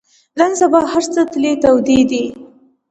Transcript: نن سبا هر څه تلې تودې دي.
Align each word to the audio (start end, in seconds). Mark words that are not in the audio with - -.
نن 0.39 0.51
سبا 0.61 0.81
هر 0.93 1.03
څه 1.13 1.21
تلې 1.31 1.53
تودې 1.63 1.99
دي. 2.09 2.25